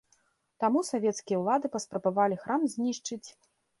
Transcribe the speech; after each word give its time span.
Таму 0.61 0.81
савецкія 0.87 1.37
ўлады 1.41 1.71
паспрабавалі 1.75 2.41
храм 2.47 2.61
знішчыць. 2.77 3.25